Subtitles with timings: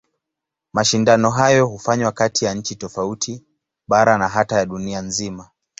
[0.73, 3.45] Mashindano hayo hufanywa kati ya nchi tofauti,
[3.87, 5.49] bara na hata ya dunia nzima.